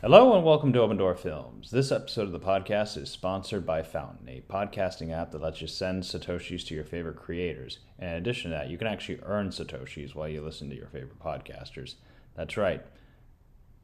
[0.00, 1.72] Hello and welcome to Open Door Films.
[1.72, 5.66] This episode of the podcast is sponsored by Fountain, a podcasting app that lets you
[5.66, 7.80] send Satoshis to your favorite creators.
[7.98, 11.18] In addition to that, you can actually earn Satoshis while you listen to your favorite
[11.18, 11.96] podcasters.
[12.36, 12.86] That's right.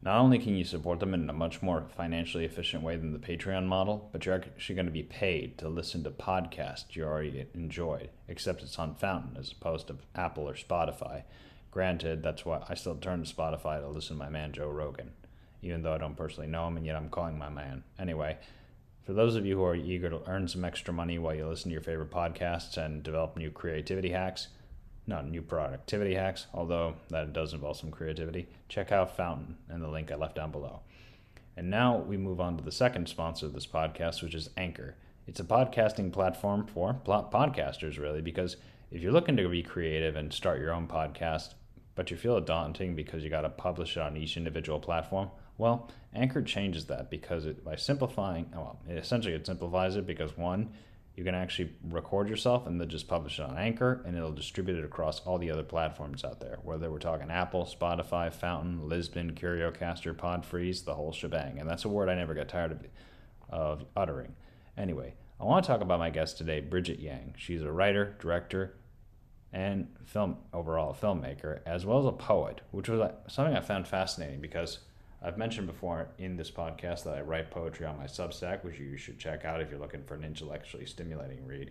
[0.03, 3.19] Not only can you support them in a much more financially efficient way than the
[3.19, 7.47] Patreon model, but you're actually going to be paid to listen to podcasts you already
[7.55, 11.25] enjoyed, except it's on Fountain as opposed to Apple or Spotify.
[11.73, 15.11] Granted, that's why I still turn to Spotify to listen to my man Joe Rogan
[15.65, 17.83] even though I don't personally know him, and yet I'm calling my man.
[17.99, 18.39] Anyway,
[19.05, 21.71] for those of you who are eager to earn some extra money while you listen
[21.71, 24.49] to your favorite podcasts and develop new creativity hacks,
[25.07, 29.89] not new productivity hacks, although that does involve some creativity, check out Fountain and the
[29.89, 30.81] link I left down below.
[31.57, 34.97] And now we move on to the second sponsor of this podcast, which is Anchor.
[35.27, 38.57] It's a podcasting platform for podcasters, really, because
[38.91, 41.55] if you're looking to be creative and start your own podcast,
[41.95, 45.31] but you feel it daunting because you got to publish it on each individual platform,
[45.59, 50.07] well, Anchor changes that because it, by simplifying, oh, well, it essentially it simplifies it
[50.07, 50.71] because one,
[51.17, 54.79] you can actually record yourself and then just publish it on Anchor, and it'll distribute
[54.79, 56.59] it across all the other platforms out there.
[56.63, 61.61] Whether we're talking Apple, Spotify, Fountain, Libsyn, CurioCaster, Podfreeze, the whole shebang.
[61.61, 62.81] And that's a word I never get tired of,
[63.49, 64.35] of uttering.
[64.77, 67.35] Anyway, I want to talk about my guest today, Bridgette Yang.
[67.39, 68.75] She's a writer, director,
[69.53, 73.87] and film overall filmmaker, as well as a poet, which was uh, something I found
[73.87, 74.81] fascinating because
[75.25, 78.99] I've mentioned before in this podcast that I write poetry on my Substack, which you
[78.99, 81.71] should check out if you're looking for an intellectually stimulating read.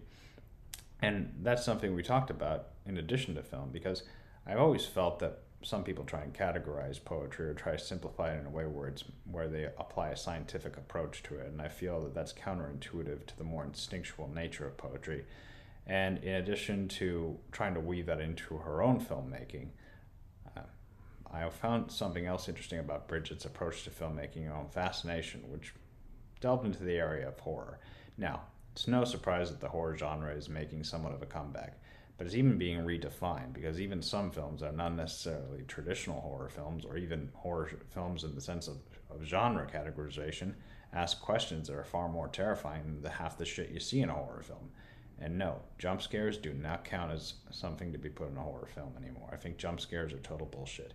[1.04, 4.04] And that's something we talked about in addition to film, because
[4.48, 8.40] I've always felt that some people try and categorize poetry or try to simplify it
[8.40, 11.68] in a way where it's where they apply a scientific approach to it, and I
[11.68, 15.26] feel that that's counterintuitive to the more instinctual nature of poetry.
[15.86, 19.68] And in addition to trying to weave that into her own filmmaking,
[21.34, 25.74] I found something else interesting about Bridgette's approach to filmmaking her fascination, which
[26.40, 27.80] delved into the area of horror.
[28.18, 28.42] Now,
[28.74, 31.80] it's no surprise that the horror genre is making somewhat of a comeback,
[32.18, 36.50] but it's even being redefined because even some films that are not necessarily traditional horror
[36.50, 38.78] films or even horror films in the sense of,
[39.10, 40.54] of genre categorization
[40.94, 44.10] ask questions that are far more terrifying than the half the shit you see in
[44.10, 44.70] a horror film.
[45.20, 48.68] And no, jump scares do not count as something to be put in a horror
[48.74, 49.30] film anymore.
[49.32, 50.94] I think jump scares are total bullshit.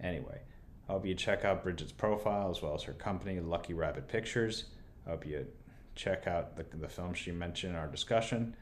[0.00, 0.40] Anyway,
[0.88, 4.64] I hope you check out Bridgette's profile as well as her company, Lucky Rabbit Pictures.
[5.06, 5.46] I hope you
[5.94, 8.56] check out the, the film she mentioned in our discussion.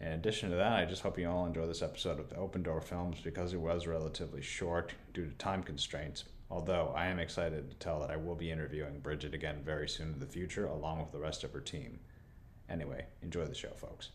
[0.00, 2.80] In addition to that, I just hope you all enjoy this episode of Open Door
[2.82, 6.24] Films because it was relatively short due to time constraints.
[6.50, 10.12] Although I am excited to tell that I will be interviewing Bridget again very soon
[10.14, 12.00] in the future, along with the rest of her team.
[12.68, 14.10] Anyway, enjoy the show, folks.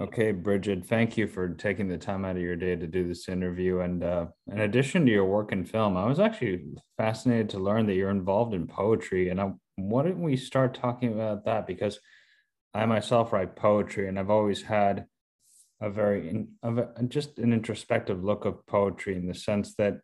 [0.00, 3.28] Okay, Bridgette, thank you for taking the time out of your day to do this
[3.28, 3.80] interview.
[3.80, 6.62] And uh, in addition to your work in film, I was actually
[6.96, 9.28] fascinated to learn that you're involved in poetry.
[9.28, 11.66] And I, why don't we start talking about that?
[11.66, 12.00] Because
[12.72, 15.04] I myself write poetry, and I've always had
[15.82, 19.98] a very a, just an introspective look of poetry in the sense that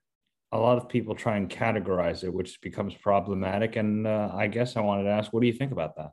[0.53, 3.77] a lot of people try and categorize it, which becomes problematic.
[3.77, 6.11] And uh, I guess I wanted to ask, what do you think about that?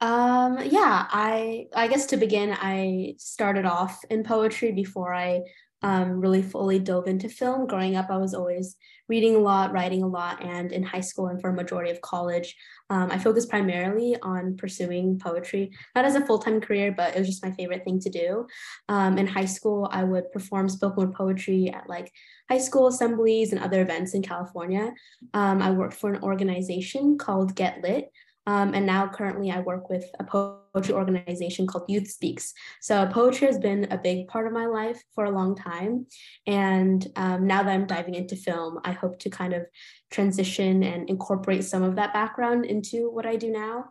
[0.00, 5.42] Um, yeah, I I guess to begin, I started off in poetry before I
[5.82, 7.66] um, really fully dove into film.
[7.66, 11.26] Growing up, I was always reading a lot, writing a lot, and in high school
[11.26, 12.56] and for a majority of college,
[12.88, 17.18] um, I focused primarily on pursuing poetry, not as a full time career, but it
[17.18, 18.46] was just my favorite thing to do.
[18.88, 22.10] Um, in high school, I would perform spoken word poetry at like
[22.50, 24.92] high school assemblies and other events in California.
[25.34, 28.10] Um, I worked for an organization called Get Lit,
[28.46, 32.52] um, and now currently I work with a poetry organization called Youth Speaks.
[32.80, 36.06] So poetry has been a big part of my life for a long time.
[36.46, 39.64] And um, now that I'm diving into film, I hope to kind of
[40.10, 43.86] transition and incorporate some of that background into what I do now.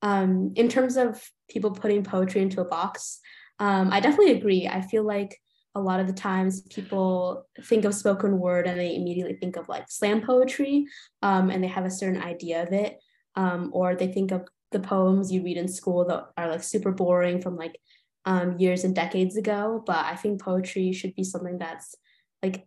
[0.00, 3.20] Um, in terms of people putting poetry into a box,
[3.58, 4.68] um, I definitely agree.
[4.68, 5.36] I feel like
[5.74, 9.68] a lot of the times people think of spoken word and they immediately think of
[9.68, 10.86] like slam poetry
[11.22, 12.98] um, and they have a certain idea of it
[13.38, 16.90] um, or they think of the poems you read in school that are like super
[16.90, 17.78] boring from like
[18.24, 19.82] um, years and decades ago.
[19.86, 21.94] But I think poetry should be something that's
[22.42, 22.66] like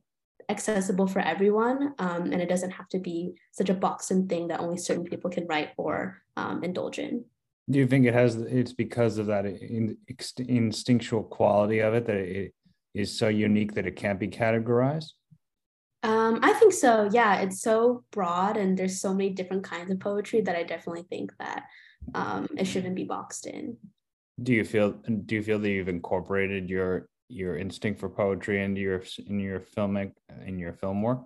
[0.50, 4.62] accessible for everyone, um, and it doesn't have to be such a boxed-in thing that
[4.62, 7.26] only certain people can write or um, indulge in.
[7.70, 8.36] Do you think it has?
[8.36, 12.54] It's because of that instinctual quality of it that it
[12.94, 15.12] is so unique that it can't be categorized.
[16.04, 17.10] Um, I think so.
[17.12, 21.04] Yeah, it's so broad, and there's so many different kinds of poetry that I definitely
[21.04, 21.66] think that
[22.16, 23.78] um, it shouldn't be boxed in.
[24.42, 28.82] Do you feel do you feel that you've incorporated your your instinct for poetry into
[28.82, 30.14] your in your filmic
[30.46, 31.22] in your film work?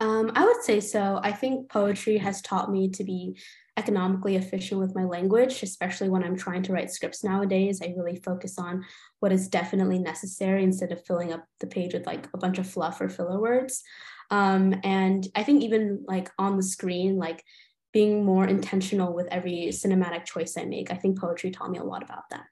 [0.00, 1.20] Um, I would say so.
[1.22, 3.38] I think poetry has taught me to be
[3.78, 7.80] economically efficient with my language, especially when I'm trying to write scripts nowadays.
[7.80, 8.84] I really focus on
[9.20, 12.68] what is definitely necessary instead of filling up the page with like a bunch of
[12.68, 13.84] fluff or filler words.
[14.30, 17.44] Um, and I think even like on the screen, like
[17.92, 21.84] being more intentional with every cinematic choice I make, I think poetry taught me a
[21.84, 22.44] lot about that.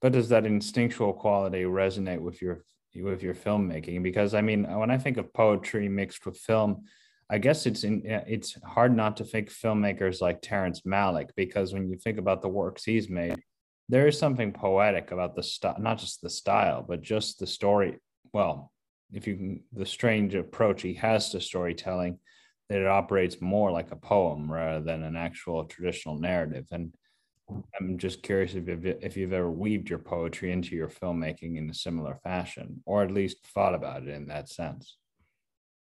[0.00, 2.64] But does that instinctual quality resonate with your
[2.96, 4.02] with your filmmaking?
[4.02, 6.84] Because I mean, when I think of poetry mixed with film,
[7.30, 11.88] I guess it's in, it's hard not to think filmmakers like Terrence Malick because when
[11.90, 13.42] you think about the works he's made,
[13.90, 17.98] there is something poetic about the style, not just the style, but just the story.
[18.32, 18.72] Well,
[19.12, 22.18] if you can, the strange approach he has to storytelling,
[22.68, 26.66] that it operates more like a poem rather than an actual traditional narrative.
[26.70, 26.92] And
[27.80, 31.70] I'm just curious if you've, if you've ever weaved your poetry into your filmmaking in
[31.70, 34.96] a similar fashion, or at least thought about it in that sense.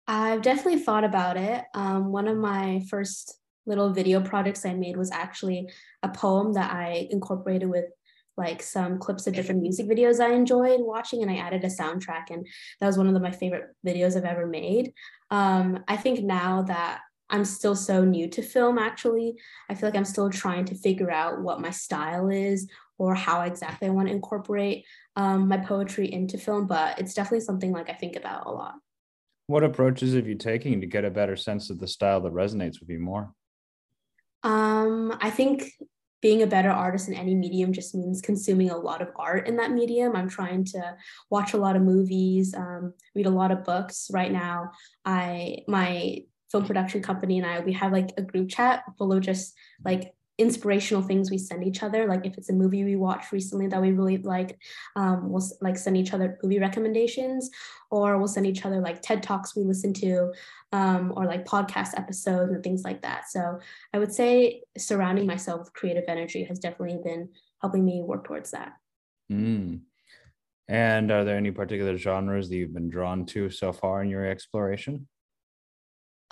[0.06, 1.64] I've definitely thought about it.
[1.74, 5.68] Um, one of my first little video projects I made was actually
[6.02, 7.86] a poem that I incorporated with
[8.36, 12.30] like some clips of different music videos I enjoyed watching, and I added a soundtrack,
[12.30, 12.46] and
[12.80, 14.94] that was one of the, my favorite videos I've ever made.
[15.30, 19.34] Um, I think now that I'm still so new to film, actually,
[19.68, 23.42] I feel like I'm still trying to figure out what my style is or how
[23.42, 27.90] exactly I want to incorporate um, my poetry into film, but it's definitely something like
[27.90, 28.74] I think about a lot.
[29.52, 32.80] What approaches have you taken to get a better sense of the style that resonates
[32.80, 33.34] with you more?
[34.42, 35.70] Um, I think
[36.22, 39.56] being a better artist in any medium just means consuming a lot of art in
[39.56, 40.16] that medium.
[40.16, 40.96] I'm trying to
[41.28, 44.08] watch a lot of movies, um, read a lot of books.
[44.10, 44.70] Right now,
[45.04, 46.20] I my
[46.50, 49.52] film production company and I we have like a group chat of just
[49.84, 52.06] like inspirational things we send each other.
[52.06, 54.58] Like if it's a movie we watched recently that we really like,
[54.96, 57.50] um, we'll like send each other movie recommendations,
[57.90, 60.32] or we'll send each other like TED talks we listen to,
[60.72, 63.30] um, or like podcast episodes and things like that.
[63.30, 63.60] So
[63.94, 67.28] I would say surrounding myself with creative energy has definitely been
[67.60, 68.72] helping me work towards that.
[69.30, 69.80] Mm.
[70.68, 74.26] And are there any particular genres that you've been drawn to so far in your
[74.26, 75.08] exploration?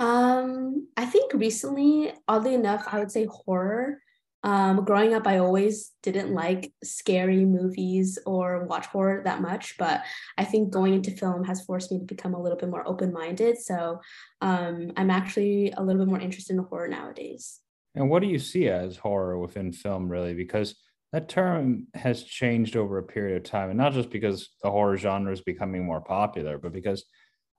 [0.01, 4.01] Um, I think recently, oddly enough, I would say horror.
[4.43, 10.03] Um, growing up, I always didn't like scary movies or watch horror that much, but
[10.39, 13.13] I think going into film has forced me to become a little bit more open
[13.13, 13.59] minded.
[13.59, 14.01] So
[14.41, 17.61] um, I'm actually a little bit more interested in horror nowadays.
[17.95, 20.33] And what do you see as horror within film, really?
[20.33, 20.77] Because
[21.13, 24.97] that term has changed over a period of time, and not just because the horror
[24.97, 27.05] genre is becoming more popular, but because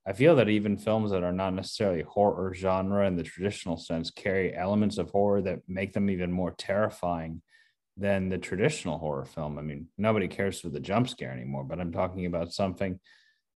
[0.06, 4.10] I feel that even films that are not necessarily horror genre in the traditional sense
[4.10, 7.42] carry elements of horror that make them even more terrifying
[7.98, 9.60] than the traditional horror film.
[9.60, 13.00] I mean, nobody cares for the jump scare anymore, but I'm talking about something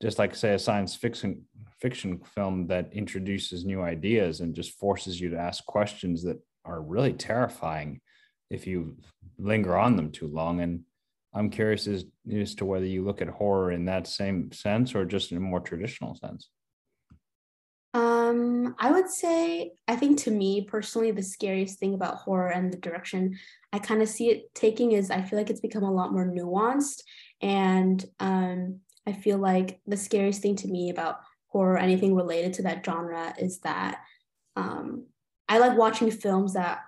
[0.03, 1.45] just like say a science fiction
[1.81, 6.83] fiction film that introduces new ideas and just forces you to ask questions that are
[6.83, 8.01] really terrifying
[8.51, 8.97] if you
[9.39, 10.81] linger on them too long and
[11.35, 15.05] I'm curious as, as to whether you look at horror in that same sense or
[15.05, 16.51] just in a more traditional sense.
[17.95, 22.73] Um, I would say, I think to me personally, the scariest thing about horror and
[22.73, 23.39] the direction
[23.73, 26.27] I kind of see it taking is I feel like it's become a lot more
[26.27, 27.03] nuanced.
[27.41, 31.17] And um, I feel like the scariest thing to me about
[31.49, 33.99] horror, anything related to that genre, is that
[34.57, 35.07] um,
[35.49, 36.81] I like watching films that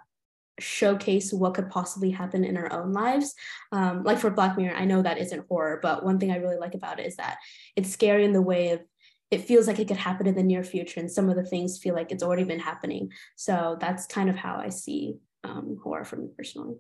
[0.61, 3.35] showcase what could possibly happen in our own lives.
[3.73, 6.59] Um, like for Black Mirror, I know that isn't horror, but one thing I really
[6.59, 7.39] like about it is that
[7.77, 8.81] it's scary in the way of
[9.31, 11.79] it feels like it could happen in the near future, and some of the things
[11.79, 13.11] feel like it's already been happening.
[13.35, 16.77] So that's kind of how I see um, horror for me personally.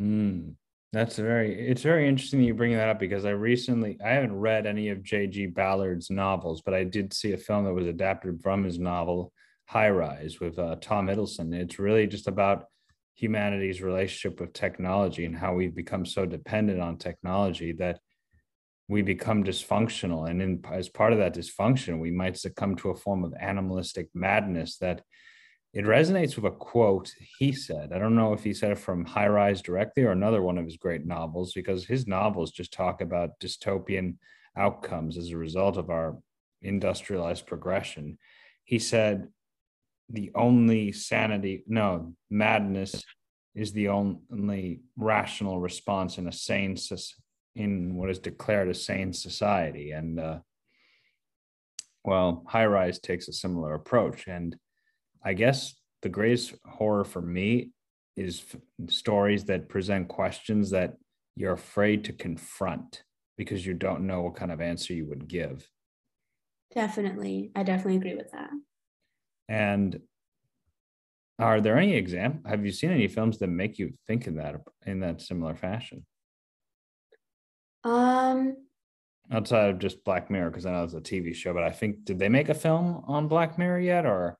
[0.00, 0.54] Mm,
[0.92, 4.36] that's very it's very interesting that you bring that up because I recently I haven't
[4.36, 5.46] read any of J.G.
[5.46, 9.32] Ballard's novels, but I did see a film that was adapted from his novel
[9.66, 11.54] High Rise with uh, Tom Hiddleston.
[11.54, 12.66] It's really just about
[13.18, 17.98] humanity's relationship with technology and how we've become so dependent on technology that
[18.86, 20.30] we become dysfunctional.
[20.30, 24.08] And in, as part of that dysfunction we might succumb to a form of animalistic
[24.14, 25.02] madness that
[25.74, 27.92] it resonates with a quote he said.
[27.92, 30.64] I don't know if he said it from high rise directly or another one of
[30.64, 34.14] his great novels because his novels just talk about dystopian
[34.56, 36.16] outcomes as a result of our
[36.62, 38.16] industrialized progression.
[38.64, 39.26] He said
[40.10, 43.04] the only sanity, no, madness
[43.54, 46.76] is the only rational response in a sane,
[47.54, 49.90] in what is declared a sane society.
[49.90, 50.38] And, uh,
[52.04, 54.28] well, High Rise takes a similar approach.
[54.28, 54.56] And
[55.22, 57.70] I guess the greatest horror for me
[58.16, 58.60] is f-
[58.90, 60.94] stories that present questions that
[61.36, 63.02] you're afraid to confront
[63.36, 65.68] because you don't know what kind of answer you would give.
[66.74, 67.50] Definitely.
[67.54, 68.50] I definitely agree with that.
[69.48, 70.00] And
[71.38, 74.56] are there any example have you seen any films that make you think in that
[74.86, 76.04] in that similar fashion?
[77.84, 78.56] Um
[79.30, 82.04] outside of just Black Mirror, because I know it's a TV show, but I think
[82.04, 84.38] did they make a film on Black Mirror yet or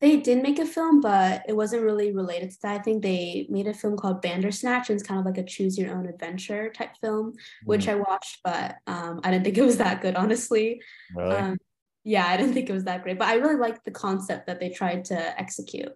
[0.00, 2.80] they did make a film, but it wasn't really related to that.
[2.80, 5.78] I think they made a film called Bandersnatch, and it's kind of like a choose
[5.78, 7.32] your own adventure type film,
[7.64, 7.92] which mm.
[7.92, 10.82] I watched, but um, I didn't think it was that good, honestly.
[11.14, 11.36] Really?
[11.36, 11.58] Um,
[12.06, 14.60] yeah, I didn't think it was that great, but I really liked the concept that
[14.60, 15.92] they tried to execute.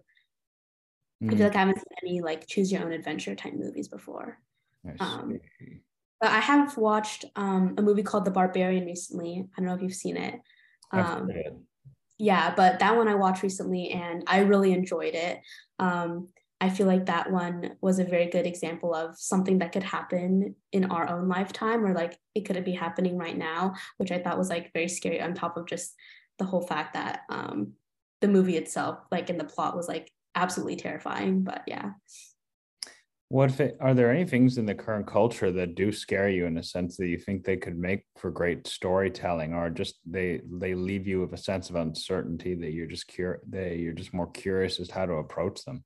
[1.23, 1.27] Mm.
[1.27, 1.43] I feel mm.
[1.43, 4.37] like I haven't seen any like choose your own adventure type movies before.
[4.99, 5.39] Um,
[6.19, 9.45] but I have watched um, a movie called The Barbarian recently.
[9.55, 10.39] I don't know if you've seen it.
[10.91, 11.29] Um,
[12.17, 15.39] yeah, but that one I watched recently and I really enjoyed it.
[15.79, 16.27] Um,
[16.61, 20.55] I feel like that one was a very good example of something that could happen
[20.71, 24.37] in our own lifetime or like it could be happening right now, which I thought
[24.37, 25.95] was like very scary on top of just
[26.37, 27.73] the whole fact that um,
[28.21, 31.41] the movie itself, like in the plot, was like absolutely terrifying.
[31.41, 31.93] But yeah.
[33.29, 36.57] What it, are there any things in the current culture that do scare you in
[36.57, 40.75] a sense that you think they could make for great storytelling, or just they they
[40.75, 44.29] leave you with a sense of uncertainty that you're just cur they you're just more
[44.31, 45.83] curious as to how to approach them?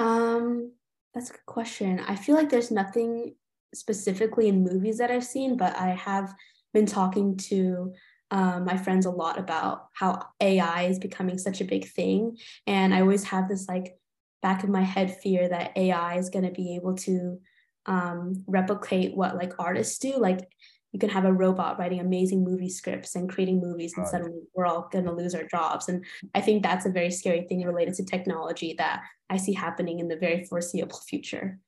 [0.00, 0.72] Um,
[1.12, 2.00] that's a good question.
[2.00, 3.34] I feel like there's nothing
[3.74, 6.34] specifically in movies that I've seen, but I have
[6.72, 7.92] been talking to
[8.30, 12.94] um, my friends a lot about how AI is becoming such a big thing, and
[12.94, 13.98] I always have this like
[14.40, 17.38] back of my head fear that AI is going to be able to
[17.84, 20.16] um, replicate what like artists do.
[20.16, 20.48] Like
[20.92, 24.66] you can have a robot writing amazing movie scripts and creating movies, and suddenly we're
[24.66, 25.88] all going to lose our jobs.
[25.88, 26.04] And
[26.34, 30.08] I think that's a very scary thing related to technology that I see happening in
[30.08, 31.58] the very foreseeable future.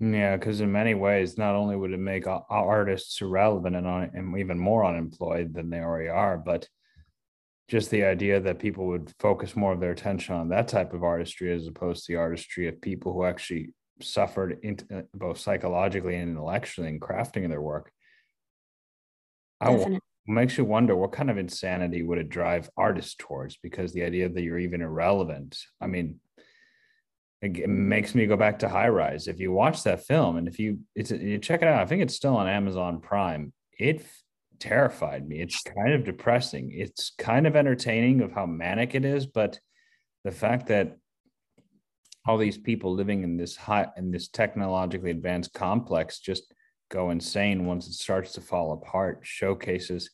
[0.00, 4.58] Yeah, because in many ways, not only would it make artists irrelevant and, and even
[4.58, 6.68] more unemployed than they already are, but
[7.68, 11.02] just the idea that people would focus more of their attention on that type of
[11.02, 16.16] artistry as opposed to the artistry of people who actually suffered in, uh, both psychologically
[16.16, 17.92] and intellectually in crafting their work.
[19.60, 19.98] I
[20.28, 24.28] makes you wonder what kind of insanity would it drive artists towards because the idea
[24.28, 25.58] that you're even irrelevant.
[25.80, 26.20] I mean,
[27.40, 27.88] it mm-hmm.
[27.88, 29.26] makes me go back to High Rise.
[29.26, 32.02] If you watch that film and if you it's you check it out, I think
[32.02, 33.52] it's still on Amazon Prime.
[33.78, 34.04] It
[34.58, 35.40] terrified me.
[35.40, 36.72] It's kind of depressing.
[36.72, 39.58] It's kind of entertaining of how manic it is, but
[40.24, 40.96] the fact that
[42.26, 46.52] all these people living in this high in this technologically advanced complex just
[46.90, 50.10] go insane once it starts to fall apart showcases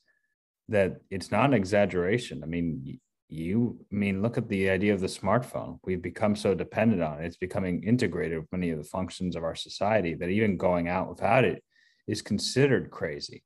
[0.68, 2.42] that it's not an exaggeration.
[2.42, 5.78] I mean, you I mean look at the idea of the smartphone.
[5.84, 7.26] We've become so dependent on it.
[7.26, 11.08] It's becoming integrated with many of the functions of our society that even going out
[11.08, 11.62] without it
[12.06, 13.42] is considered crazy.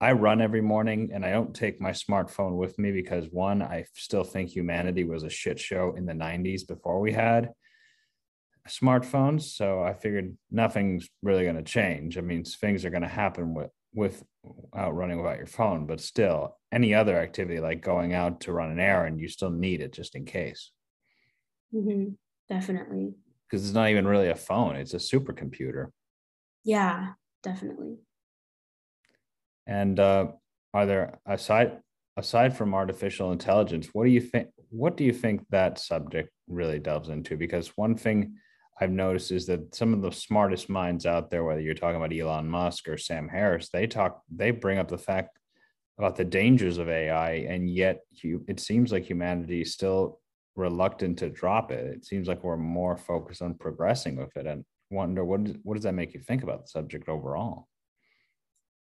[0.00, 3.84] I run every morning and I don't take my smartphone with me because one, I
[3.94, 7.50] still think humanity was a shit show in the 90s before we had
[8.68, 9.42] smartphones.
[9.42, 12.18] So I figured nothing's really going to change.
[12.18, 16.56] I mean, things are going to happen with without running without your phone, but still,
[16.70, 20.14] any other activity like going out to run an errand, you still need it just
[20.14, 20.70] in case.
[21.74, 22.10] Mm-hmm.
[22.48, 23.14] Definitely.
[23.48, 25.88] Because it's not even really a phone; it's a supercomputer.
[26.64, 27.12] Yeah,
[27.42, 27.96] definitely.
[29.66, 30.28] And uh,
[30.72, 31.80] are there aside
[32.16, 34.48] aside from artificial intelligence, what do you think?
[34.70, 37.36] What do you think that subject really delves into?
[37.36, 38.36] Because one thing
[38.80, 42.16] I've noticed is that some of the smartest minds out there, whether you're talking about
[42.16, 45.38] Elon Musk or Sam Harris, they talk, they bring up the fact
[45.98, 50.18] about the dangers of AI, and yet you, it seems like humanity is still
[50.56, 51.94] reluctant to drop it.
[51.94, 55.84] It seems like we're more focused on progressing with it, and wonder what what does
[55.84, 57.68] that make you think about the subject overall?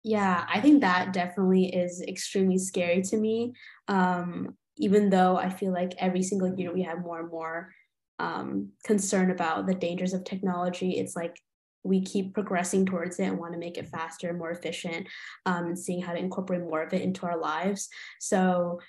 [0.01, 3.53] Yeah, I think that definitely is extremely scary to me.
[3.89, 7.73] Um, even though I feel like every single year we have more and more
[8.19, 11.39] um, concern about the dangers of technology, it's like
[11.83, 15.07] we keep progressing towards it and want to make it faster, and more efficient,
[15.45, 17.89] um, and seeing how to incorporate more of it into our lives.
[18.19, 18.79] So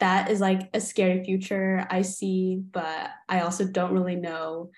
[0.00, 4.70] that is like a scary future I see, but I also don't really know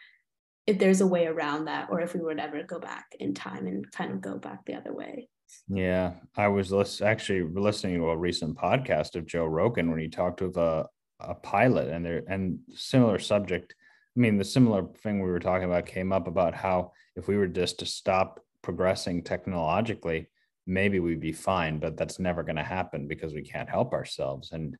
[0.66, 3.66] if there's a way around that or if we would ever go back in time
[3.66, 5.28] and kind of go back the other way.
[5.68, 10.08] Yeah, I was lis- actually listening to a recent podcast of Joe Rogan when he
[10.08, 10.86] talked with a
[11.20, 13.74] a pilot and there and similar subject.
[14.16, 17.36] I mean, the similar thing we were talking about came up about how if we
[17.36, 20.28] were just to stop progressing technologically,
[20.66, 24.52] maybe we'd be fine, but that's never going to happen because we can't help ourselves.
[24.52, 24.76] And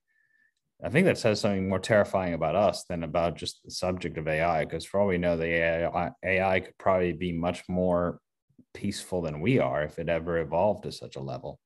[0.82, 4.26] I think that says something more terrifying about us than about just the subject of
[4.26, 4.64] AI.
[4.64, 8.20] Because for all we know, the AI, AI could probably be much more
[8.72, 11.60] peaceful than we are if it ever evolved to such a level.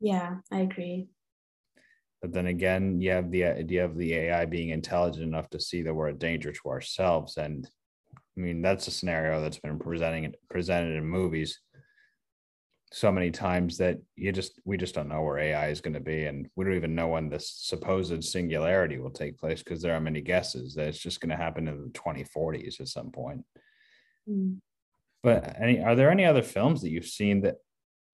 [0.00, 1.08] Yeah, I agree.
[2.24, 5.82] But then again, you have the idea of the AI being intelligent enough to see
[5.82, 7.36] that we're a danger to ourselves.
[7.36, 7.68] And
[8.16, 11.60] I mean, that's a scenario that's been presenting presented in movies
[12.94, 16.00] so many times that you just we just don't know where AI is going to
[16.00, 19.94] be, and we don't even know when this supposed singularity will take place because there
[19.94, 23.44] are many guesses that it's just going to happen in the 2040s at some point.
[24.26, 24.60] Mm.
[25.22, 27.56] But any are there any other films that you've seen that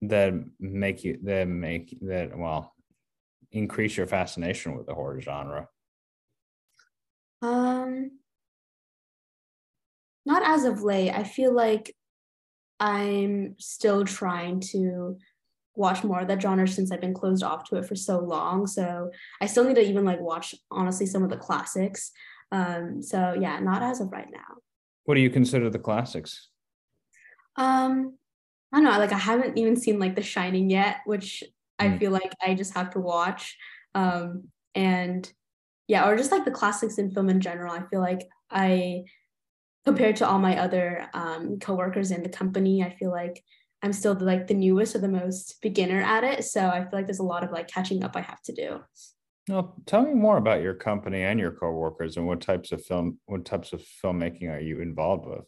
[0.03, 2.73] that make you that make that well
[3.53, 5.69] increase your fascination with the horror genre?
[7.43, 8.13] Um
[10.27, 11.11] not as of late.
[11.11, 11.95] I feel like
[12.79, 15.19] I'm still trying to
[15.75, 18.67] watch more of that genre since I've been closed off to it for so long.
[18.67, 22.13] So I still need to even like watch honestly some of the classics.
[22.53, 24.59] Um, so yeah, not as of right now.
[25.05, 26.49] What do you consider the classics?
[27.57, 28.17] Um,
[28.73, 31.43] I don't know, like I haven't even seen like The Shining yet, which
[31.81, 31.99] I mm.
[31.99, 33.57] feel like I just have to watch.
[33.95, 34.45] Um,
[34.75, 35.31] and
[35.89, 37.73] yeah, or just like the classics in film in general.
[37.73, 39.05] I feel like I
[39.85, 43.43] compared to all my other um, coworkers in the company, I feel like
[43.83, 46.45] I'm still the, like the newest or the most beginner at it.
[46.45, 48.81] So I feel like there's a lot of like catching up I have to do.
[49.49, 53.19] Well, tell me more about your company and your coworkers and what types of film,
[53.25, 55.45] what types of filmmaking are you involved with?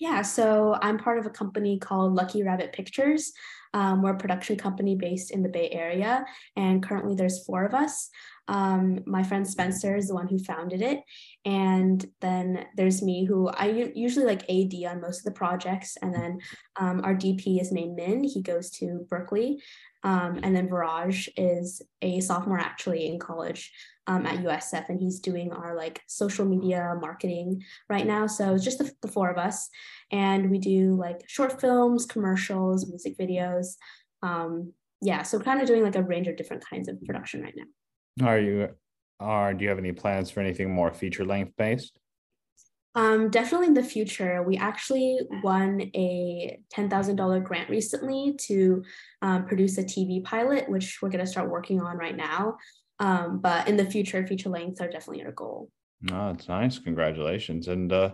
[0.00, 3.32] Yeah, so I'm part of a company called Lucky Rabbit Pictures.
[3.72, 6.24] Um, we're a production company based in the Bay Area,
[6.56, 8.10] and currently there's four of us.
[8.50, 11.00] Um, my friend Spencer is the one who founded it.
[11.44, 15.96] And then there's me, who I usually like AD on most of the projects.
[16.02, 16.40] And then
[16.76, 18.24] um, our DP is named Min.
[18.24, 19.62] He goes to Berkeley.
[20.02, 23.70] Um, and then Viraj is a sophomore actually in college
[24.06, 28.26] um, at USF, and he's doing our like social media marketing right now.
[28.26, 29.68] So it's just the, the four of us,
[30.10, 33.76] and we do like short films, commercials, music videos.
[34.22, 37.54] Um, yeah, so kind of doing like a range of different kinds of production right
[37.56, 38.26] now.
[38.26, 38.68] Are you
[39.20, 41.98] are do you have any plans for anything more feature length based?
[42.96, 44.42] Um, definitely in the future.
[44.42, 48.82] We actually won a $10,000 grant recently to
[49.22, 52.56] um, produce a TV pilot, which we're going to start working on right now.
[52.98, 55.70] Um, but in the future, feature lengths are definitely our goal.
[56.10, 56.78] Oh, that's nice.
[56.78, 57.68] Congratulations.
[57.68, 58.12] And uh,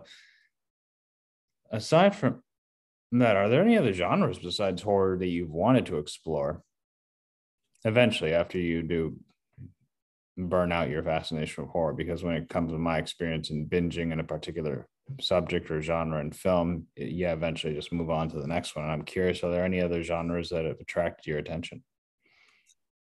[1.71, 2.43] aside from
[3.13, 6.63] that, are there any other genres besides horror that you've wanted to explore
[7.85, 9.17] eventually after you do
[10.37, 14.13] burn out your fascination with horror because when it comes to my experience in binging
[14.13, 14.87] in a particular
[15.21, 18.85] subject or genre in film, yeah, eventually just move on to the next one.
[18.85, 21.83] And I'm curious, are there any other genres that have attracted your attention?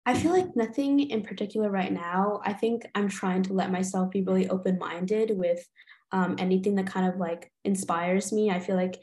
[0.04, 2.40] I feel like nothing in particular right now.
[2.44, 5.64] I think I'm trying to let myself be really open minded with
[6.10, 8.50] um, anything that kind of like inspires me.
[8.50, 9.00] I feel like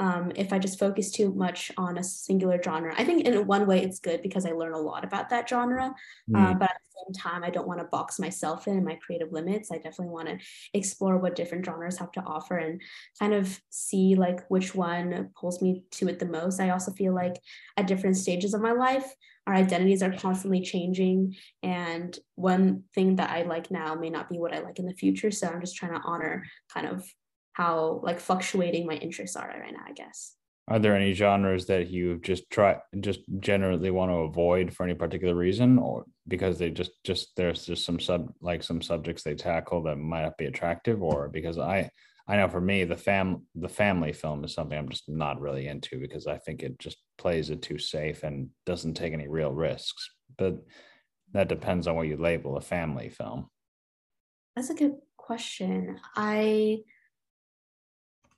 [0.00, 2.94] um, if I just focus too much on a singular genre.
[2.96, 5.94] I think in one way it's good because I learn a lot about that genre,
[6.28, 6.36] mm.
[6.36, 9.30] uh, but at the same time, I don't want to box myself in my creative
[9.30, 9.70] limits.
[9.70, 10.38] I definitely want to
[10.72, 12.80] explore what different genres have to offer and
[13.18, 16.60] kind of see like which one pulls me to it the most.
[16.60, 17.36] I also feel like
[17.76, 19.14] at different stages of my life,
[19.46, 24.38] our identities are constantly changing and one thing that i like now may not be
[24.38, 27.02] what i like in the future so i'm just trying to honor kind of
[27.52, 30.34] how like fluctuating my interests are right now, I guess.
[30.68, 34.94] Are there any genres that you just try just generally want to avoid for any
[34.94, 39.34] particular reason or because they just just there's just some sub like some subjects they
[39.34, 41.90] tackle that might not be attractive or because I
[42.28, 45.66] I know for me the fam the family film is something I'm just not really
[45.66, 49.50] into because I think it just plays it too safe and doesn't take any real
[49.50, 50.08] risks.
[50.38, 50.62] But
[51.32, 53.48] that depends on what you label a family film.
[54.54, 55.98] That's a good question.
[56.14, 56.78] I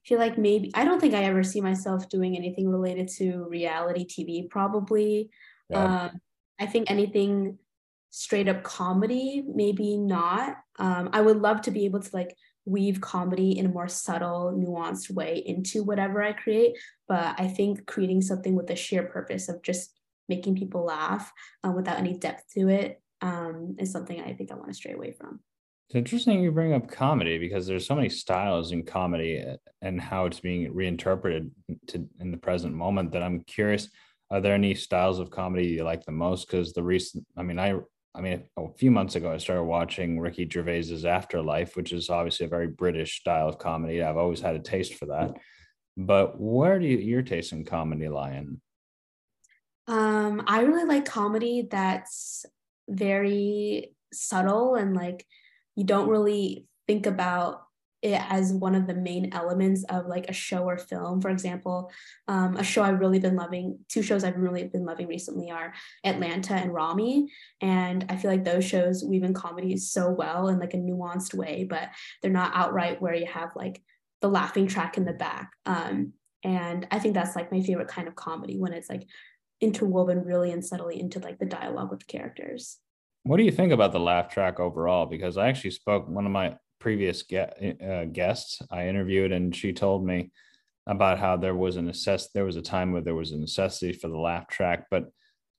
[0.05, 4.07] feel like maybe I don't think I ever see myself doing anything related to reality
[4.07, 4.49] TV.
[4.49, 5.31] Probably,
[5.69, 6.05] yeah.
[6.05, 6.21] um,
[6.59, 7.59] I think anything
[8.11, 10.57] straight up comedy, maybe not.
[10.79, 14.53] Um, I would love to be able to like weave comedy in a more subtle,
[14.55, 16.77] nuanced way into whatever I create.
[17.09, 19.91] But I think creating something with the sheer purpose of just
[20.29, 21.33] making people laugh
[21.67, 24.93] uh, without any depth to it um, is something I think I want to stray
[24.93, 25.41] away from.
[25.88, 29.45] It's interesting you bring up comedy because there's so many styles in comedy
[29.83, 31.51] and how it's being reinterpreted
[31.88, 33.88] to in the present moment that I'm curious.
[34.31, 36.47] Are there any styles of comedy you like the most?
[36.47, 37.75] Because the recent, I mean, I,
[38.14, 42.47] I mean, a few months ago I started watching Ricky Gervais's Afterlife, which is obviously
[42.47, 44.03] a very British style of comedy.
[44.03, 45.37] I've always had a taste for that.
[45.97, 48.61] But where do you, your taste in comedy lie in?
[49.87, 52.47] Um, I really like comedy that's
[52.88, 55.27] very subtle and like
[55.76, 57.62] you don't really think about
[58.02, 61.20] it as one of the main elements of like a show or film.
[61.20, 61.90] For example,
[62.26, 65.72] um, a show I've really been loving, two shows I've really been loving recently are
[66.04, 67.28] Atlanta and Ramy.
[67.61, 71.32] And I feel like those shows weave in comedy so well in like a nuanced
[71.32, 73.80] way, but they're not outright where you have like
[74.20, 75.52] the laughing track in the back.
[75.64, 79.06] Um, and I think that's like my favorite kind of comedy when it's like
[79.61, 82.78] interwoven really and subtly into like the dialogue with the characters.
[83.24, 85.06] What do you think about the laugh track overall?
[85.06, 89.72] Because I actually spoke one of my previous ge- uh, guests I interviewed, and she
[89.72, 90.32] told me
[90.87, 93.92] about how there was a necess- there was a time where there was a necessity
[93.92, 95.04] for the laugh track, but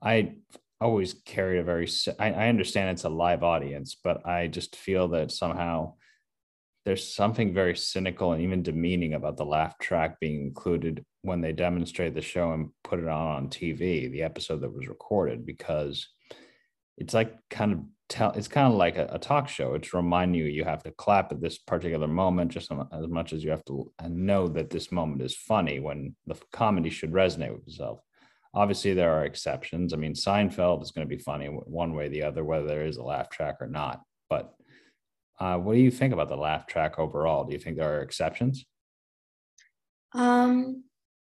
[0.01, 0.35] I
[0.81, 1.87] always carry a very
[2.19, 5.93] I, I understand it's a live audience, but I just feel that somehow
[6.85, 11.53] there's something very cynical and even demeaning about the laugh track being included when they
[11.53, 16.09] demonstrate the show and put it on on TV, the episode that was recorded, because
[16.97, 17.79] it's like kind of
[18.09, 19.73] tell it's kind of like a, a, talk show.
[19.73, 23.43] It's reminding you you have to clap at this particular moment just as much as
[23.43, 27.67] you have to know that this moment is funny when the comedy should resonate with
[27.67, 27.99] yourself
[28.53, 29.93] obviously there are exceptions.
[29.93, 32.85] I mean seinfeld is going to be funny one way or the other whether there
[32.85, 34.01] is a laugh track or not.
[34.29, 34.53] But
[35.39, 37.45] uh, what do you think about the laugh track overall?
[37.45, 38.65] Do you think there are exceptions?
[40.13, 40.83] Um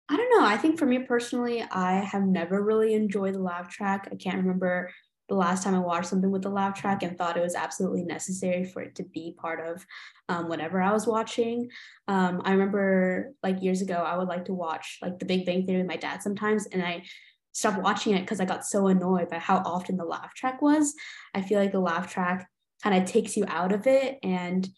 [0.09, 0.45] i don't know.
[0.45, 4.09] I think for me personally i have never really enjoyed the laugh track.
[4.11, 4.91] I can't remember
[5.33, 8.03] the last time I watched something with the laugh track and thought it was absolutely
[8.03, 9.87] necessary for it to be part of
[10.29, 11.71] um, whatever I was watching.
[12.07, 15.65] Um, I remember like years ago, I would like to watch like The Big Bang
[15.65, 17.05] Theory with my dad sometimes, and I
[17.53, 20.95] stopped watching it because I got so annoyed by how often the laugh track was.
[21.35, 22.47] I feel like the laugh track
[22.83, 24.69] kind of takes you out of it and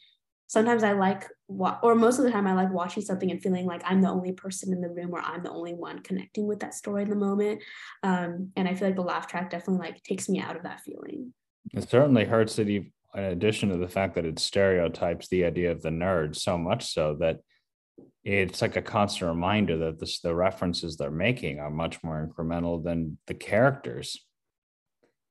[0.46, 3.66] sometimes I like what, or most of the time I like watching something and feeling
[3.66, 6.60] like I'm the only person in the room or I'm the only one connecting with
[6.60, 7.62] that story in the moment.
[8.02, 10.80] Um, and I feel like the laugh track definitely like takes me out of that
[10.80, 11.32] feeling.
[11.72, 15.72] It certainly hurts that you, in addition to the fact that it stereotypes the idea
[15.72, 17.40] of the nerd so much so that
[18.24, 22.82] it's like a constant reminder that this, the references they're making are much more incremental
[22.82, 24.18] than the characters.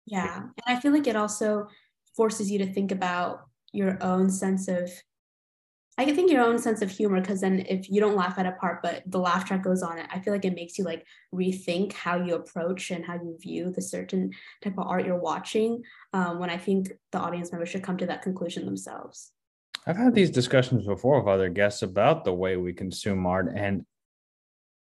[0.06, 0.38] Yeah.
[0.38, 1.68] And I feel like it also
[2.16, 3.42] forces you to think about
[3.74, 4.90] your own sense of
[5.96, 8.54] I think your own sense of humor because then if you don't laugh at a
[8.54, 11.06] part but the laugh track goes on it, I feel like it makes you like
[11.34, 14.32] rethink how you approach and how you view the certain
[14.64, 15.84] type of art you're watching.
[16.12, 19.34] Um, when I think the audience members should come to that conclusion themselves.
[19.86, 23.86] I've had these discussions before with other guests about the way we consume art, and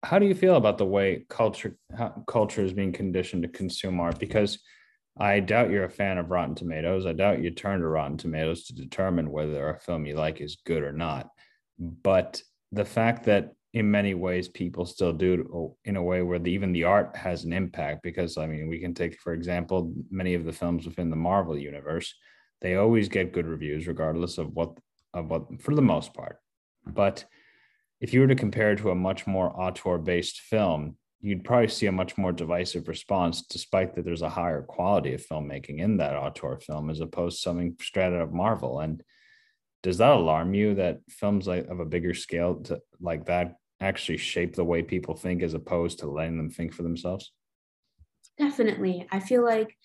[0.03, 1.75] how do you feel about the way culture
[2.27, 4.19] culture is being conditioned to consume art?
[4.19, 4.59] Because
[5.19, 7.05] I doubt you're a fan of Rotten Tomatoes.
[7.05, 10.57] I doubt you turn to Rotten Tomatoes to determine whether a film you like is
[10.65, 11.29] good or not.
[11.77, 16.39] But the fact that in many ways people still do oh, in a way where
[16.39, 19.93] the, even the art has an impact because i mean we can take for example
[20.09, 22.15] many of the films within the marvel universe
[22.61, 24.71] they always get good reviews regardless of what
[25.13, 26.37] of what for the most part
[26.87, 27.25] but
[28.01, 31.67] if you were to compare it to a much more auteur based film you'd probably
[31.67, 35.97] see a much more divisive response, despite that there's a higher quality of filmmaking in
[35.97, 38.79] that auteur film as opposed to something straight out of Marvel.
[38.79, 39.03] And
[39.83, 44.17] does that alarm you that films like of a bigger scale to, like that actually
[44.17, 47.31] shape the way people think as opposed to letting them think for themselves?
[48.37, 49.05] Definitely.
[49.11, 49.75] I feel like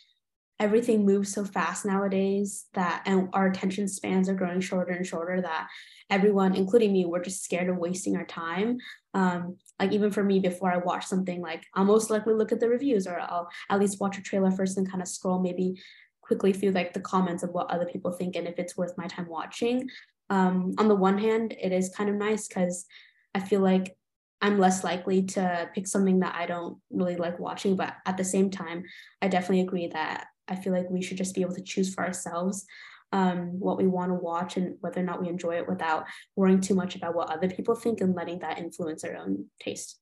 [0.61, 5.41] everything moves so fast nowadays that and our attention spans are growing shorter and shorter
[5.41, 5.69] that
[6.11, 8.79] everyone including me we're just scared of wasting our time.
[9.15, 12.61] Um, like even for me before i watch something like i'll most likely look at
[12.61, 15.81] the reviews or i'll at least watch a trailer first and kind of scroll maybe
[16.21, 19.07] quickly through like the comments of what other people think and if it's worth my
[19.07, 19.89] time watching.
[20.31, 22.87] Um, on the one hand it is kind of nice because
[23.35, 23.95] i feel like
[24.41, 28.25] i'm less likely to pick something that i don't really like watching but at the
[28.25, 28.85] same time
[29.21, 32.05] i definitely agree that I feel like we should just be able to choose for
[32.05, 32.67] ourselves
[33.13, 36.05] um, what we want to watch and whether or not we enjoy it without
[36.37, 40.01] worrying too much about what other people think and letting that influence our own taste.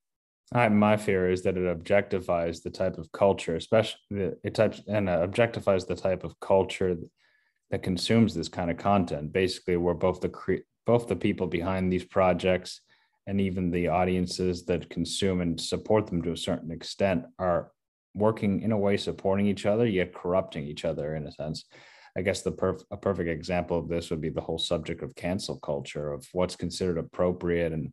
[0.55, 5.09] I, my fear is that it objectifies the type of culture, especially it types and
[5.09, 6.97] uh, objectifies the type of culture
[7.71, 9.33] that consumes this kind of content.
[9.33, 12.81] Basically, where both the cre- both the people behind these projects
[13.27, 17.71] and even the audiences that consume and support them to a certain extent are
[18.15, 21.65] working in a way supporting each other yet corrupting each other in a sense.
[22.17, 25.15] I guess the perf- a perfect example of this would be the whole subject of
[25.15, 27.93] cancel culture of what's considered appropriate and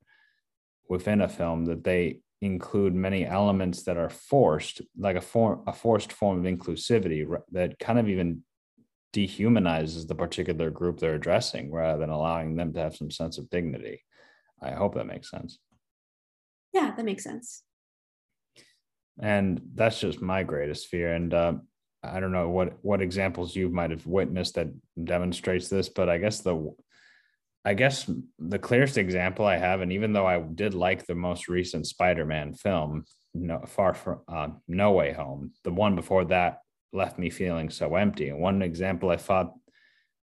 [0.89, 5.73] within a film that they include many elements that are forced like a form a
[5.73, 8.43] forced form of inclusivity that kind of even
[9.13, 13.49] dehumanizes the particular group they're addressing rather than allowing them to have some sense of
[13.49, 14.03] dignity.
[14.61, 15.59] I hope that makes sense.
[16.73, 17.63] Yeah that makes sense
[19.19, 21.53] and that's just my greatest fear and uh,
[22.03, 24.67] i don't know what what examples you might have witnessed that
[25.03, 26.73] demonstrates this but i guess the
[27.65, 31.47] I guess the clearest example I have, and even though I did like the most
[31.47, 33.03] recent Spider-Man film,
[33.33, 36.59] no far from uh, No Way Home, the one before that
[36.93, 38.29] left me feeling so empty.
[38.29, 39.53] And one example I thought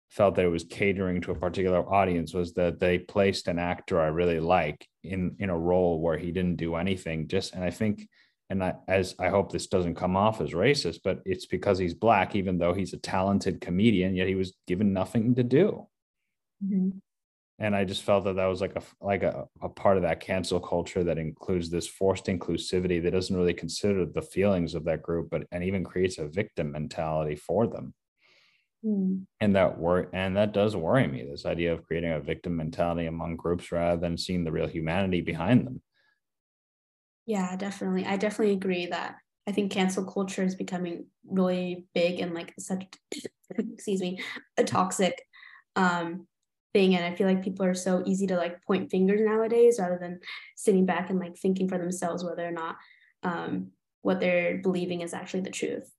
[0.08, 4.00] felt that it was catering to a particular audience was that they placed an actor
[4.00, 7.28] I really like in in a role where he didn't do anything.
[7.28, 8.08] Just and I think
[8.50, 11.94] and I, as I hope this doesn't come off as racist, but it's because he's
[11.94, 15.86] black, even though he's a talented comedian, yet he was given nothing to do.
[16.64, 16.98] Mm-hmm
[17.60, 20.20] and I just felt that that was like a like a, a part of that
[20.20, 25.02] cancel culture that includes this forced inclusivity that doesn't really consider the feelings of that
[25.02, 27.94] group, but and even creates a victim mentality for them.
[28.84, 29.24] Mm.
[29.40, 31.26] And that wor- and that does worry me.
[31.28, 35.20] This idea of creating a victim mentality among groups rather than seeing the real humanity
[35.20, 35.82] behind them.
[37.28, 38.06] Yeah, definitely.
[38.06, 42.86] I definitely agree that I think cancel culture is becoming really big and like such
[43.58, 44.20] excuse me,
[44.56, 45.22] a toxic
[45.76, 46.26] um
[46.72, 49.98] thing and i feel like people are so easy to like point fingers nowadays rather
[49.98, 50.20] than
[50.56, 52.76] sitting back and like thinking for themselves whether or not
[53.22, 53.70] um,
[54.02, 55.90] what they're believing is actually the truth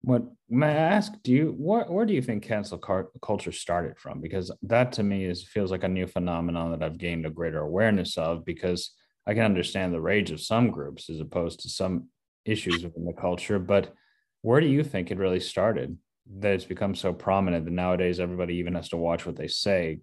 [0.00, 4.20] what may i ask do you what where do you think cancel culture started from
[4.20, 7.60] because that to me is feels like a new phenomenon that i've gained a greater
[7.60, 8.94] awareness of because
[9.26, 12.08] i can understand the rage of some groups as opposed to some
[12.44, 13.94] issues within the culture but
[14.42, 15.96] where do you think it really started
[16.38, 19.98] that it's become so prominent that nowadays everybody even has to watch what they say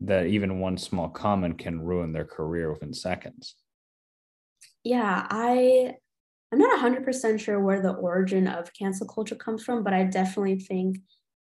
[0.00, 3.54] that even one small comment can ruin their career within seconds?
[4.84, 5.94] Yeah i
[6.52, 10.58] i'm not 100% sure where the origin of cancel culture comes from but i definitely
[10.58, 10.98] think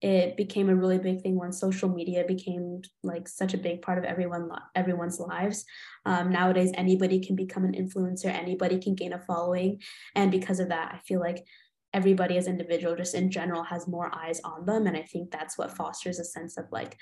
[0.01, 3.99] it became a really big thing when social media became like such a big part
[3.99, 5.65] of everyone everyone's lives.
[6.05, 9.81] Um, nowadays anybody can become an influencer anybody can gain a following.
[10.15, 11.45] And because of that i feel like
[11.93, 14.87] everybody as individual just in general has more eyes on them.
[14.87, 16.97] And i think that's what fosters a sense of like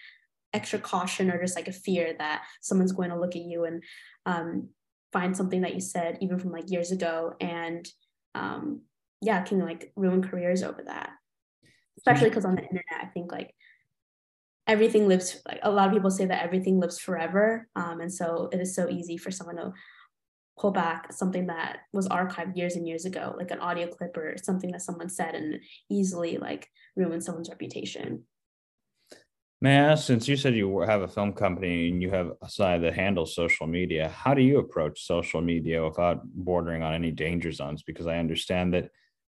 [0.53, 3.83] extra caution or just like a fear that someone's going to look at you and
[4.27, 4.69] um,
[5.11, 7.35] find something that you said even from like years ago.
[7.41, 7.89] And
[8.35, 8.83] um,
[9.23, 11.11] yeah can like ruin careers over that
[12.07, 13.55] especially because on the internet i think like
[14.67, 18.49] everything lives like a lot of people say that everything lives forever um, and so
[18.53, 19.73] it is so easy for someone to
[20.59, 24.37] pull back something that was archived years and years ago, like an audio clip or
[24.43, 25.61] something that someone said and
[25.91, 28.23] easily like ruin someone's reputation.
[29.61, 32.49] May I ask, since you said you have a film company and you have a
[32.49, 37.13] side that handles social media, how do you approach social media without bordering on any
[37.13, 37.83] danger zones?
[37.85, 38.91] Because I understand that,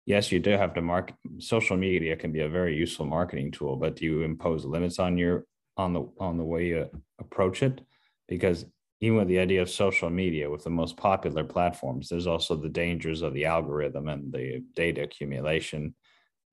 [0.09, 1.17] yes, you do have to market.
[1.39, 5.19] Social media can be a very useful marketing tool, but do you impose limits on
[5.19, 5.45] your
[5.77, 6.89] on the on the way you
[7.21, 7.83] approach it?
[8.27, 8.65] Because
[9.01, 12.69] even with the idea of social media with the most popular platforms there's also the
[12.69, 15.95] dangers of the algorithm and the data accumulation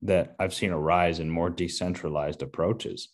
[0.00, 3.08] that i've seen a rise in more decentralized approaches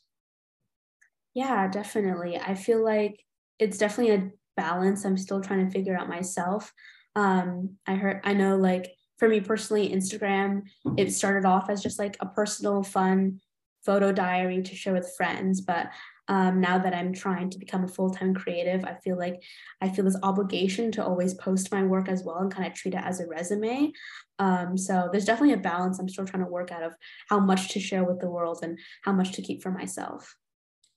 [1.32, 3.24] yeah definitely i feel like
[3.58, 6.72] it's definitely a balance i'm still trying to figure out myself
[7.16, 10.62] um i heard i know like for me personally instagram
[10.96, 13.40] it started off as just like a personal fun
[13.84, 15.90] photo diary to share with friends but
[16.28, 19.42] um, now that I'm trying to become a full time creative, I feel like
[19.80, 22.94] I feel this obligation to always post my work as well and kind of treat
[22.94, 23.92] it as a resume.
[24.38, 26.94] Um, so there's definitely a balance I'm still trying to work out of
[27.28, 30.36] how much to share with the world and how much to keep for myself.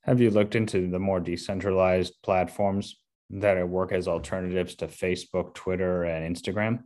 [0.04, 3.00] Have you looked into the more decentralized platforms
[3.32, 6.84] that work as alternatives to Facebook, Twitter, and Instagram?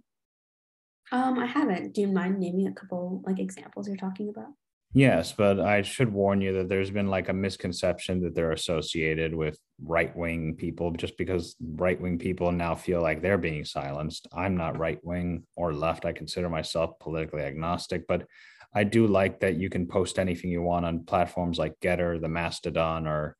[1.11, 1.93] Um, I haven't.
[1.93, 4.49] Do you mind naming a couple like examples you're talking about?
[4.91, 9.35] Yes, but I should warn you that there's been like a misconception that they're associated
[9.35, 14.27] with right wing people just because right wing people now feel like they're being silenced.
[14.33, 16.05] I'm not right wing or left.
[16.05, 18.25] I consider myself politically agnostic, but
[18.73, 22.27] I do like that you can post anything you want on platforms like Gettr, the
[22.27, 23.35] Mastodon, or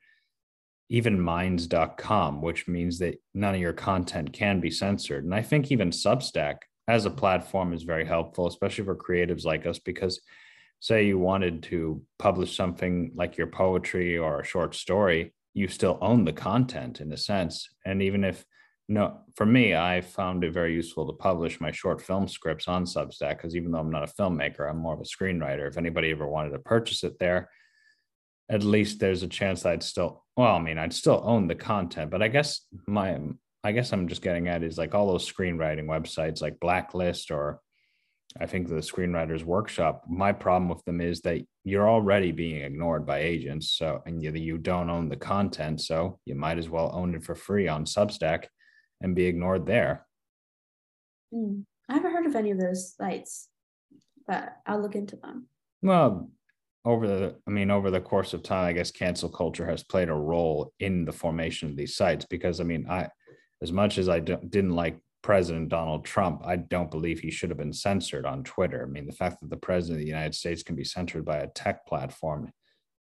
[0.90, 5.24] even minds.com, which means that none of your content can be censored.
[5.24, 6.58] And I think even Substack
[6.90, 10.22] as a platform is very helpful, especially for creatives like us, because
[10.80, 16.00] say you wanted to publish something like your poetry or a short story, you still
[16.02, 17.70] own the content in a sense.
[17.86, 18.44] And even if
[18.88, 22.86] no, for me, I found it very useful to publish my short film scripts on
[22.86, 25.68] Substack because even though I'm not a filmmaker, I'm more of a screenwriter.
[25.68, 27.52] If anybody ever wanted to purchase it there,
[28.50, 32.10] at least there's a chance I'd still, well, I mean, I'd still own the content,
[32.10, 33.20] but I guess my,
[33.64, 37.60] I guess I'm just getting at is like all those screenwriting websites like Blacklist or
[38.40, 43.06] I think the screenwriters workshop, my problem with them is that you're already being ignored
[43.06, 43.72] by agents.
[43.72, 45.82] So, and you, you don't own the content.
[45.82, 48.46] So you might as well own it for free on Substack
[49.02, 50.06] and be ignored there.
[51.34, 53.50] Mm, I haven't heard of any of those sites,
[54.28, 55.48] but I'll look into them.
[55.82, 56.30] Well,
[56.86, 60.08] over the i mean over the course of time i guess cancel culture has played
[60.08, 63.06] a role in the formation of these sites because i mean i
[63.62, 67.58] as much as i didn't like president donald trump i don't believe he should have
[67.58, 70.64] been censored on twitter i mean the fact that the president of the united states
[70.64, 72.52] can be censored by a tech platform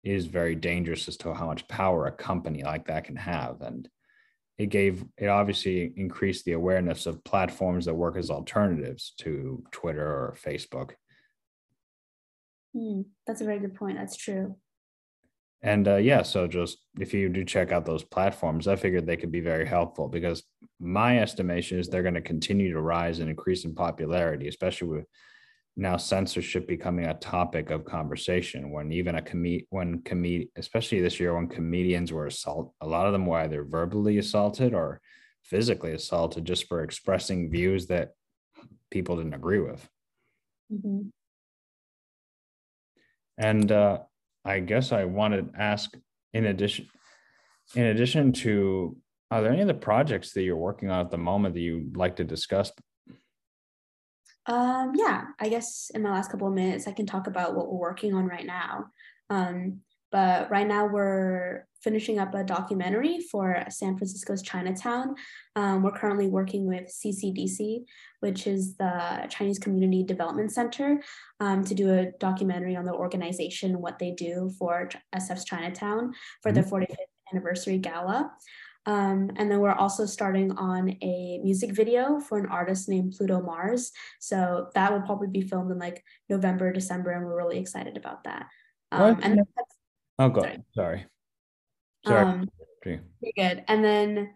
[0.03, 3.89] is very dangerous as to how much power a company like that can have and
[4.57, 10.05] it gave it obviously increased the awareness of platforms that work as alternatives to twitter
[10.05, 10.91] or facebook
[12.75, 13.97] Mm, that's a very good point.
[13.97, 14.55] That's true.
[15.63, 19.17] And uh, yeah, so just if you do check out those platforms, I figured they
[19.17, 20.43] could be very helpful because
[20.79, 25.05] my estimation is they're going to continue to rise and increase in popularity, especially with
[25.77, 28.71] now censorship becoming a topic of conversation.
[28.71, 33.05] When even a comed when comed especially this year when comedians were assaulted, a lot
[33.05, 34.99] of them were either verbally assaulted or
[35.43, 38.13] physically assaulted just for expressing views that
[38.89, 39.87] people didn't agree with.
[40.73, 41.09] Mm-hmm.
[43.37, 43.99] And uh,
[44.43, 45.91] I guess I wanted to ask,
[46.33, 46.87] in addition,
[47.75, 48.97] in addition to,
[49.29, 52.15] are there any other projects that you're working on at the moment that you'd like
[52.17, 52.71] to discuss?
[54.47, 57.71] Um, yeah, I guess in my last couple of minutes, I can talk about what
[57.71, 58.85] we're working on right now.
[59.29, 65.15] Um, but right now we're finishing up a documentary for San Francisco's Chinatown.
[65.55, 67.83] Um, we're currently working with CCDC,
[68.19, 71.01] which is the Chinese Community Development Center,
[71.39, 76.51] um, to do a documentary on the organization, what they do for SF's Chinatown for
[76.51, 76.61] mm-hmm.
[76.61, 78.31] the 45th anniversary gala.
[78.87, 83.39] Um, and then we're also starting on a music video for an artist named Pluto
[83.39, 83.91] Mars.
[84.19, 88.23] So that will probably be filmed in like November, December, and we're really excited about
[88.23, 88.47] that.
[88.91, 89.75] Um, and that's
[90.21, 90.43] Oh, God.
[90.43, 90.63] Sorry.
[90.75, 91.05] Sorry.
[92.05, 92.25] Sorry.
[92.25, 92.49] Um,
[92.85, 93.63] you're good.
[93.67, 94.33] And then,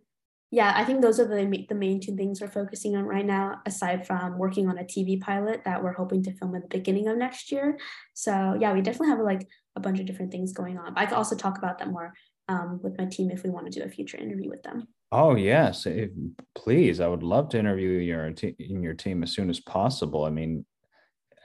[0.51, 3.61] yeah, I think those are the, the main two things we're focusing on right now,
[3.65, 7.07] aside from working on a TV pilot that we're hoping to film at the beginning
[7.07, 7.79] of next year.
[8.13, 10.93] So, yeah, we definitely have like a bunch of different things going on.
[10.95, 12.13] I could also talk about that more
[12.47, 14.87] um, with my team if we want to do a future interview with them.
[15.11, 16.09] Oh yes, if,
[16.55, 16.99] please.
[16.99, 20.25] I would love to interview your te- in your team as soon as possible.
[20.25, 20.65] I mean,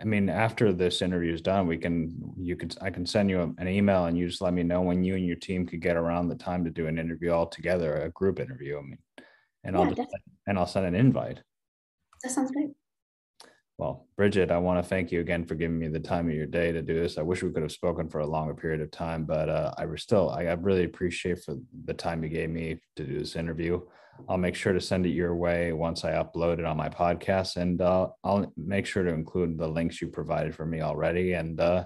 [0.01, 3.55] I mean, after this interview is done, we can, you could, I can send you
[3.59, 5.97] an email and you just let me know when you and your team could get
[5.97, 8.79] around the time to do an interview all together, a group interview.
[8.79, 8.99] I mean,
[9.65, 10.09] and yeah, I'll just,
[10.47, 11.43] and I'll send an invite.
[12.23, 12.71] That sounds great.
[13.77, 16.47] Well, Bridgette, I want to thank you again for giving me the time of your
[16.47, 17.17] day to do this.
[17.17, 19.87] I wish we could have spoken for a longer period of time, but uh, I
[19.87, 23.37] was still, I, I really appreciate for the time you gave me to do this
[23.37, 23.81] interview.
[24.29, 27.57] I'll make sure to send it your way once I upload it on my podcast,
[27.57, 31.61] and uh, I'll make sure to include the links you provided for me already, and
[31.61, 31.85] uh,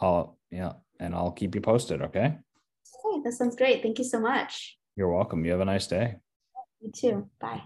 [0.00, 2.02] I'll yeah, and I'll keep you posted.
[2.02, 2.26] Okay.
[2.26, 3.82] Okay, that sounds great.
[3.82, 4.76] Thank you so much.
[4.96, 5.44] You're welcome.
[5.44, 6.16] You have a nice day.
[6.80, 7.30] You too.
[7.40, 7.62] Bye.